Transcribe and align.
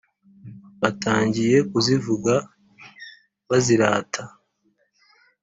batangiye 0.81 1.57
kuzivuga 1.71 2.33
bazirata 3.49 4.21